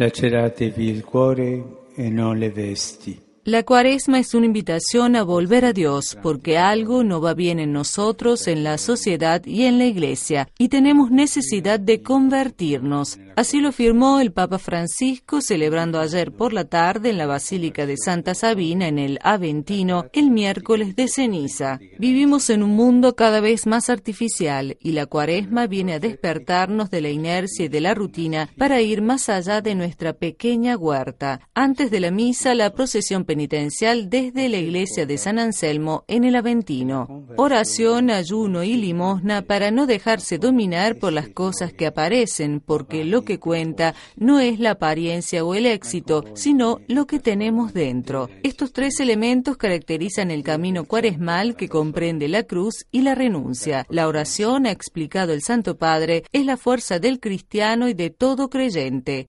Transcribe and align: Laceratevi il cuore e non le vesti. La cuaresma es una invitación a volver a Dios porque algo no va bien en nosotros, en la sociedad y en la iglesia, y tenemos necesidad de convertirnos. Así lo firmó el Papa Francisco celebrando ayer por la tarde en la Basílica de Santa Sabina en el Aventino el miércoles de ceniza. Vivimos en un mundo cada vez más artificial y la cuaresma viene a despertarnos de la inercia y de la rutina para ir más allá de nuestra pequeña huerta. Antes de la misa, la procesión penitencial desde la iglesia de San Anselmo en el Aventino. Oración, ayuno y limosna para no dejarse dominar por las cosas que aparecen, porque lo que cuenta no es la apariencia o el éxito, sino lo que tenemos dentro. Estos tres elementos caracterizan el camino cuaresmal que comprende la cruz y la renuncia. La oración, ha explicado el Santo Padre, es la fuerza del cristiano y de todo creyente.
Laceratevi 0.00 0.88
il 0.88 1.04
cuore 1.04 1.62
e 1.94 2.08
non 2.08 2.38
le 2.38 2.50
vesti. 2.50 3.29
La 3.46 3.62
cuaresma 3.62 4.18
es 4.18 4.34
una 4.34 4.44
invitación 4.44 5.16
a 5.16 5.22
volver 5.22 5.64
a 5.64 5.72
Dios 5.72 6.18
porque 6.22 6.58
algo 6.58 7.04
no 7.04 7.22
va 7.22 7.32
bien 7.32 7.58
en 7.58 7.72
nosotros, 7.72 8.46
en 8.46 8.62
la 8.64 8.76
sociedad 8.76 9.42
y 9.46 9.64
en 9.64 9.78
la 9.78 9.86
iglesia, 9.86 10.50
y 10.58 10.68
tenemos 10.68 11.10
necesidad 11.10 11.80
de 11.80 12.02
convertirnos. 12.02 13.18
Así 13.36 13.60
lo 13.60 13.72
firmó 13.72 14.20
el 14.20 14.32
Papa 14.32 14.58
Francisco 14.58 15.40
celebrando 15.40 16.00
ayer 16.00 16.32
por 16.32 16.52
la 16.52 16.66
tarde 16.66 17.08
en 17.08 17.16
la 17.16 17.24
Basílica 17.24 17.86
de 17.86 17.96
Santa 17.96 18.34
Sabina 18.34 18.88
en 18.88 18.98
el 18.98 19.18
Aventino 19.22 20.04
el 20.12 20.30
miércoles 20.30 20.94
de 20.94 21.08
ceniza. 21.08 21.80
Vivimos 21.98 22.50
en 22.50 22.62
un 22.62 22.72
mundo 22.72 23.16
cada 23.16 23.40
vez 23.40 23.66
más 23.66 23.88
artificial 23.88 24.76
y 24.80 24.92
la 24.92 25.06
cuaresma 25.06 25.66
viene 25.66 25.94
a 25.94 25.98
despertarnos 25.98 26.90
de 26.90 27.00
la 27.00 27.08
inercia 27.08 27.64
y 27.64 27.68
de 27.68 27.80
la 27.80 27.94
rutina 27.94 28.50
para 28.58 28.82
ir 28.82 29.00
más 29.00 29.30
allá 29.30 29.62
de 29.62 29.74
nuestra 29.74 30.12
pequeña 30.12 30.76
huerta. 30.76 31.40
Antes 31.54 31.90
de 31.90 32.00
la 32.00 32.10
misa, 32.10 32.54
la 32.54 32.74
procesión 32.74 33.24
penitencial 33.30 34.10
desde 34.10 34.48
la 34.48 34.56
iglesia 34.56 35.06
de 35.06 35.16
San 35.16 35.38
Anselmo 35.38 36.02
en 36.08 36.24
el 36.24 36.34
Aventino. 36.34 37.28
Oración, 37.36 38.10
ayuno 38.10 38.64
y 38.64 38.74
limosna 38.74 39.42
para 39.42 39.70
no 39.70 39.86
dejarse 39.86 40.36
dominar 40.38 40.96
por 40.96 41.12
las 41.12 41.28
cosas 41.28 41.72
que 41.72 41.86
aparecen, 41.86 42.58
porque 42.58 43.04
lo 43.04 43.22
que 43.22 43.38
cuenta 43.38 43.94
no 44.16 44.40
es 44.40 44.58
la 44.58 44.72
apariencia 44.72 45.44
o 45.44 45.54
el 45.54 45.66
éxito, 45.66 46.24
sino 46.34 46.80
lo 46.88 47.06
que 47.06 47.20
tenemos 47.20 47.72
dentro. 47.72 48.28
Estos 48.42 48.72
tres 48.72 48.98
elementos 48.98 49.56
caracterizan 49.56 50.32
el 50.32 50.42
camino 50.42 50.82
cuaresmal 50.86 51.54
que 51.54 51.68
comprende 51.68 52.26
la 52.26 52.42
cruz 52.42 52.84
y 52.90 53.02
la 53.02 53.14
renuncia. 53.14 53.86
La 53.90 54.08
oración, 54.08 54.66
ha 54.66 54.72
explicado 54.72 55.32
el 55.32 55.42
Santo 55.42 55.78
Padre, 55.78 56.24
es 56.32 56.44
la 56.44 56.56
fuerza 56.56 56.98
del 56.98 57.20
cristiano 57.20 57.88
y 57.88 57.94
de 57.94 58.10
todo 58.10 58.50
creyente. 58.50 59.28